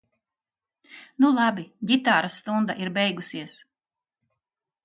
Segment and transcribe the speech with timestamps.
[1.25, 1.67] Nu labi.
[1.91, 3.55] Ģitāras stunda ir beigusies.